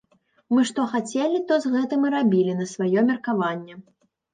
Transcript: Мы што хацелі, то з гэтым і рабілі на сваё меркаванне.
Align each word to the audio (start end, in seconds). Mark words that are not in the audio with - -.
Мы 0.55 0.63
што 0.69 0.85
хацелі, 0.93 1.43
то 1.53 1.59
з 1.67 1.75
гэтым 1.75 2.11
і 2.11 2.13
рабілі 2.19 2.59
на 2.59 2.71
сваё 2.77 3.09
меркаванне. 3.15 3.83